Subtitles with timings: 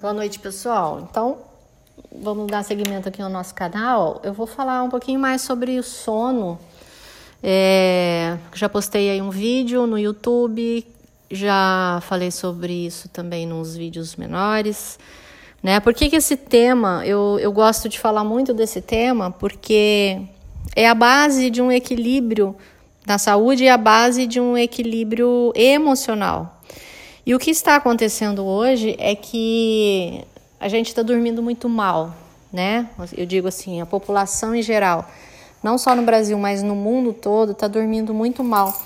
[0.00, 1.06] Boa noite, pessoal.
[1.10, 1.36] Então,
[2.10, 4.22] vamos dar seguimento aqui ao nosso canal.
[4.24, 6.58] Eu vou falar um pouquinho mais sobre o sono.
[7.42, 10.86] É, já postei aí um vídeo no YouTube,
[11.30, 14.98] já falei sobre isso também nos vídeos menores.
[15.62, 15.78] Né?
[15.78, 20.22] Por que, que esse tema, eu, eu gosto de falar muito desse tema, porque
[20.74, 22.56] é a base de um equilíbrio
[23.06, 26.61] na saúde e a base de um equilíbrio emocional.
[27.24, 30.24] E o que está acontecendo hoje é que
[30.58, 32.12] a gente está dormindo muito mal,
[32.52, 32.90] né?
[33.16, 35.04] Eu digo assim, a população em geral,
[35.62, 38.76] não só no Brasil, mas no mundo todo, está dormindo muito mal,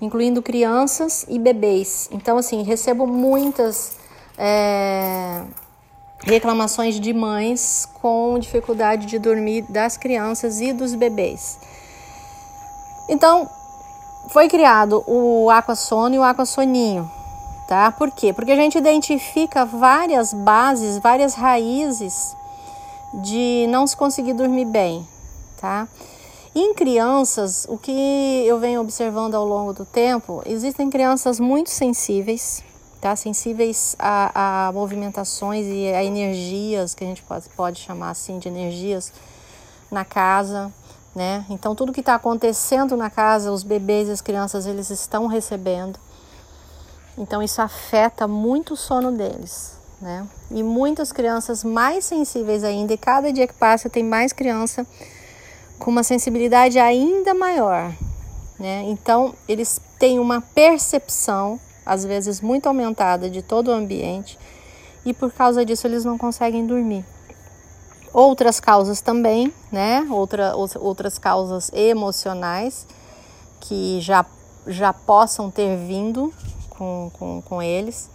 [0.00, 2.08] incluindo crianças e bebês.
[2.12, 3.96] Então, assim, recebo muitas
[4.38, 5.42] é,
[6.22, 11.58] reclamações de mães com dificuldade de dormir das crianças e dos bebês.
[13.08, 13.50] Então,
[14.28, 17.10] foi criado o aquassono e o aquassoninho,
[17.70, 17.92] tá?
[17.92, 18.32] Por quê?
[18.32, 22.36] Porque a gente identifica várias bases, várias raízes
[23.14, 25.06] de não se conseguir dormir bem,
[25.56, 25.86] tá?
[26.52, 32.60] Em crianças, o que eu venho observando ao longo do tempo, existem crianças muito sensíveis,
[33.00, 33.14] tá?
[33.14, 38.48] Sensíveis a, a movimentações e a energias, que a gente pode, pode chamar assim de
[38.48, 39.12] energias
[39.88, 40.72] na casa,
[41.14, 41.46] né?
[41.48, 46.09] Então tudo que está acontecendo na casa, os bebês e as crianças eles estão recebendo.
[47.18, 50.26] Então isso afeta muito o sono deles, né?
[50.50, 54.86] E muitas crianças mais sensíveis ainda, e cada dia que passa tem mais criança
[55.78, 57.92] com uma sensibilidade ainda maior,
[58.58, 58.82] né?
[58.86, 64.38] Então eles têm uma percepção às vezes muito aumentada de todo o ambiente
[65.04, 67.04] e por causa disso eles não conseguem dormir.
[68.12, 70.06] Outras causas também, né?
[70.10, 72.86] Outra, outras causas emocionais
[73.60, 74.26] que já,
[74.66, 76.32] já possam ter vindo
[76.80, 78.08] com, com, com eles,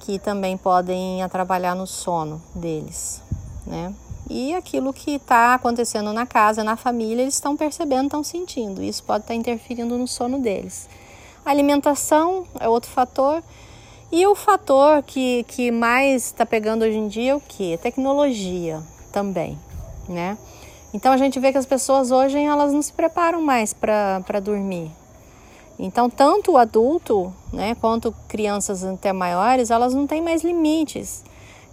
[0.00, 3.22] que também podem atrapalhar no sono deles,
[3.66, 3.94] né?
[4.30, 8.82] E aquilo que está acontecendo na casa, na família, eles estão percebendo, estão sentindo.
[8.82, 10.88] Isso pode estar tá interferindo no sono deles.
[11.44, 13.42] A alimentação é outro fator.
[14.10, 17.76] E o fator que, que mais está pegando hoje em dia é o que?
[17.78, 18.80] Tecnologia
[19.12, 19.58] também,
[20.08, 20.38] né?
[20.94, 24.90] Então a gente vê que as pessoas hoje elas não se preparam mais para dormir.
[25.82, 31.24] Então tanto o adulto, né, quanto crianças até maiores, elas não têm mais limites.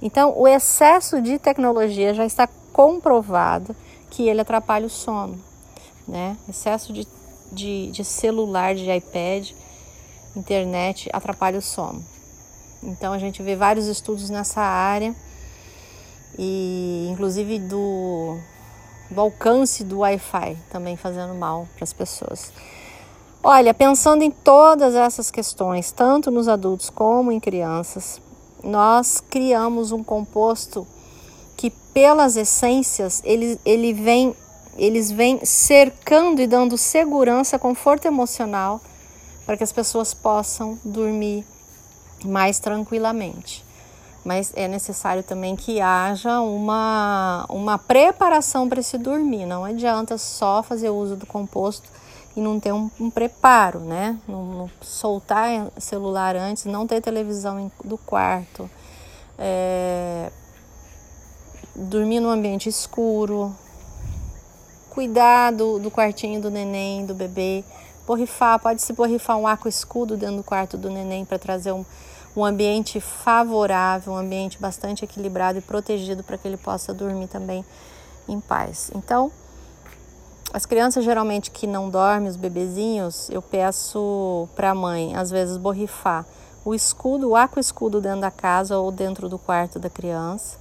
[0.00, 3.74] Então o excesso de tecnologia já está comprovado
[4.08, 5.36] que ele atrapalha o sono,
[6.06, 6.36] né?
[6.48, 7.04] Excesso de,
[7.50, 9.50] de, de celular, de iPad,
[10.36, 12.04] internet atrapalha o sono.
[12.84, 15.16] Então a gente vê vários estudos nessa área
[16.38, 18.38] e inclusive do,
[19.10, 22.52] do alcance do Wi-Fi também fazendo mal para as pessoas.
[23.48, 28.20] Olha, pensando em todas essas questões, tanto nos adultos como em crianças,
[28.60, 30.84] nós criamos um composto
[31.56, 34.34] que, pelas essências, ele, ele vem,
[34.76, 38.80] eles vêm cercando e dando segurança, conforto emocional
[39.46, 41.46] para que as pessoas possam dormir
[42.24, 43.64] mais tranquilamente
[44.24, 49.46] mas é necessário também que haja uma, uma preparação para se dormir.
[49.46, 51.88] Não adianta só fazer uso do composto
[52.36, 54.18] e não ter um, um preparo, né?
[54.28, 58.70] Não, não, soltar celular antes, não ter televisão do quarto,
[59.38, 60.30] é,
[61.74, 63.54] dormir no ambiente escuro,
[64.90, 67.64] cuidar do, do quartinho do neném, do bebê,
[68.06, 71.84] borrifar, pode se borrifar um arco escudo dentro do quarto do neném para trazer um
[72.36, 77.64] um ambiente favorável, um ambiente bastante equilibrado e protegido para que ele possa dormir também
[78.28, 78.90] em paz.
[78.94, 79.32] Então,
[80.56, 85.58] as crianças geralmente que não dormem, os bebezinhos, eu peço para a mãe, às vezes,
[85.58, 86.24] borrifar
[86.64, 90.56] o escudo, o aqua escudo dentro da casa ou dentro do quarto da criança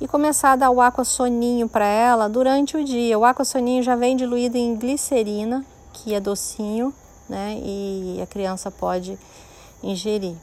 [0.00, 3.18] e começar a dar o aqua soninho para ela durante o dia.
[3.18, 6.94] O aqua soninho já vem diluído em glicerina, que é docinho,
[7.28, 7.60] né?
[7.64, 9.18] E a criança pode
[9.82, 10.36] ingerir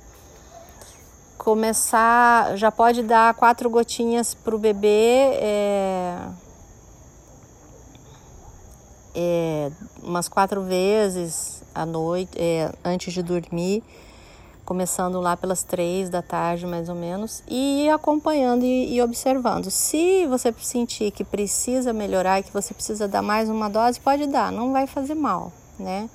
[1.38, 6.18] começar, já pode dar quatro gotinhas para o bebê, é,
[9.22, 9.70] é,
[10.02, 13.84] umas quatro vezes à noite, é, antes de dormir,
[14.64, 19.70] começando lá pelas três da tarde mais ou menos, e acompanhando e, e observando.
[19.70, 24.54] Se você sentir que precisa melhorar que você precisa dar mais uma dose, pode dar,
[24.54, 26.10] não vai fazer mal, né?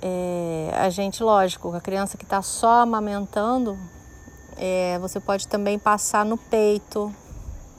[0.00, 3.76] É, a gente, lógico, a criança que está só amamentando,
[4.56, 7.14] é, você pode também passar no peito,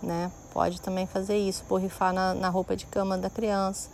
[0.01, 0.31] né?
[0.55, 3.89] Pode também fazer isso, borrifar na, na roupa de cama da criança.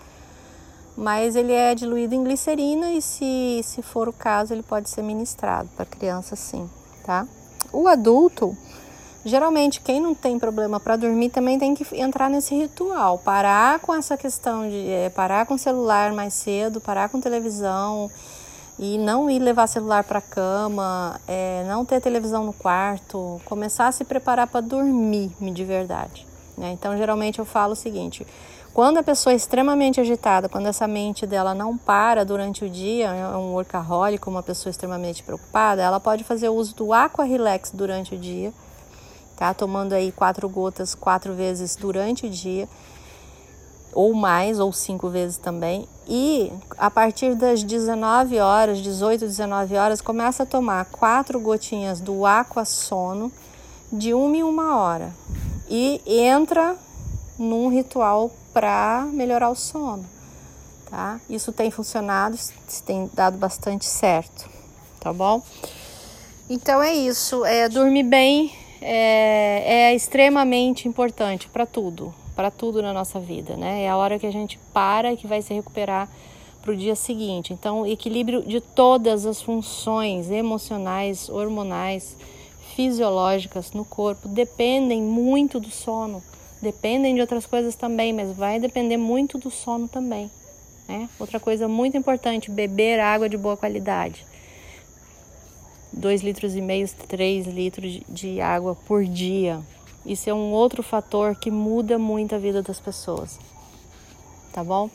[0.96, 5.02] Mas ele é diluído em glicerina e se, se for o caso, ele pode ser
[5.02, 6.70] ministrado para criança sim,
[7.04, 7.26] tá?
[7.74, 8.56] O adulto,
[9.24, 13.94] Geralmente, quem não tem problema para dormir também tem que entrar nesse ritual, parar com
[13.94, 18.10] essa questão de é, parar com o celular mais cedo, parar com televisão
[18.80, 23.92] e não ir levar celular para cama, é, não ter televisão no quarto, começar a
[23.92, 26.31] se preparar para dormir de verdade.
[26.58, 26.72] Né?
[26.72, 28.26] Então, geralmente eu falo o seguinte:
[28.74, 33.08] quando a pessoa é extremamente agitada, quando essa mente dela não para durante o dia,
[33.08, 38.16] é um workaholic, uma pessoa extremamente preocupada, ela pode fazer uso do Aqua Relax durante
[38.16, 38.54] o dia
[39.42, 39.56] tá?
[39.56, 42.70] Tomando aí quatro gotas quatro vezes durante o dia,
[43.92, 45.88] ou mais, ou cinco vezes também.
[46.08, 52.24] E a partir das 19 horas, 18, 19 horas, começa a tomar quatro gotinhas do
[52.24, 53.32] Aqua Sono
[53.92, 55.12] de uma em uma hora.
[55.74, 56.76] E entra
[57.40, 60.06] num ritual para melhorar o sono,
[60.90, 61.18] tá?
[61.30, 62.38] Isso tem funcionado,
[62.86, 64.50] tem dado bastante certo,
[65.00, 65.42] tá bom?
[66.50, 72.92] Então é isso, é dormir bem, é, é extremamente importante para tudo, para tudo na
[72.92, 73.84] nossa vida, né?
[73.84, 76.10] É a hora que a gente para e que vai se recuperar
[76.62, 77.54] para o dia seguinte.
[77.54, 82.18] Então, equilíbrio de todas as funções emocionais, hormonais,
[82.76, 86.24] fisiológicas no corpo dependem muito do sono,
[86.62, 90.30] dependem de outras coisas também, mas vai depender muito do sono também.
[90.88, 91.10] Né?
[91.20, 94.26] Outra coisa muito importante: beber água de boa qualidade.
[95.94, 99.62] 2 litros e meio, 3 litros de água por dia.
[100.06, 103.38] Isso é um outro fator que muda muito a vida das pessoas.
[104.52, 104.90] Tá bom?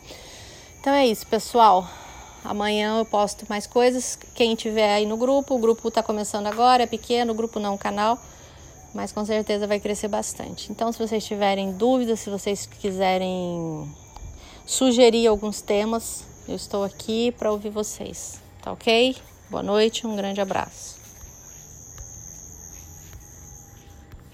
[0.80, 1.88] Então é isso, pessoal.
[2.48, 4.18] Amanhã eu posto mais coisas.
[4.34, 7.74] Quem tiver aí no grupo, o grupo está começando agora, é pequeno, o grupo não,
[7.74, 8.18] o canal,
[8.94, 10.70] mas com certeza vai crescer bastante.
[10.70, 13.90] Então, se vocês tiverem dúvidas, se vocês quiserem
[14.64, 19.16] sugerir alguns temas, eu estou aqui para ouvir vocês, tá ok?
[19.50, 21.05] Boa noite, um grande abraço.